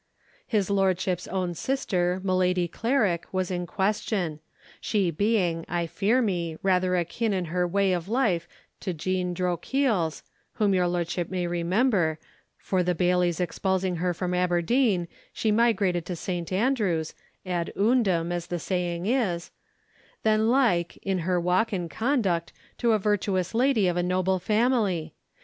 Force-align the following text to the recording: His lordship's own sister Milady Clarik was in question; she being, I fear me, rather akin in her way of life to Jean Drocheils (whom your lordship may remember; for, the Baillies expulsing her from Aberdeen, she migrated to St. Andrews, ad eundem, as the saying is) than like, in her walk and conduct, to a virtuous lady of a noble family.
His 0.47 0.71
lordship's 0.71 1.27
own 1.27 1.53
sister 1.53 2.19
Milady 2.23 2.67
Clarik 2.67 3.31
was 3.31 3.51
in 3.51 3.67
question; 3.67 4.39
she 4.79 5.11
being, 5.11 5.63
I 5.69 5.85
fear 5.85 6.23
me, 6.23 6.57
rather 6.63 6.95
akin 6.95 7.33
in 7.33 7.45
her 7.53 7.67
way 7.67 7.93
of 7.93 8.09
life 8.09 8.47
to 8.79 8.95
Jean 8.95 9.35
Drocheils 9.35 10.23
(whom 10.53 10.73
your 10.73 10.87
lordship 10.87 11.29
may 11.29 11.45
remember; 11.45 12.17
for, 12.57 12.81
the 12.81 12.95
Baillies 12.95 13.39
expulsing 13.39 13.97
her 13.97 14.11
from 14.11 14.33
Aberdeen, 14.33 15.07
she 15.33 15.51
migrated 15.51 16.03
to 16.07 16.15
St. 16.15 16.51
Andrews, 16.51 17.13
ad 17.45 17.71
eundem, 17.75 18.31
as 18.31 18.47
the 18.47 18.57
saying 18.57 19.05
is) 19.05 19.51
than 20.23 20.49
like, 20.49 20.97
in 21.03 21.19
her 21.19 21.39
walk 21.39 21.71
and 21.71 21.91
conduct, 21.91 22.51
to 22.79 22.93
a 22.93 22.97
virtuous 22.97 23.53
lady 23.53 23.87
of 23.87 23.97
a 23.97 24.01
noble 24.01 24.39
family. 24.39 25.13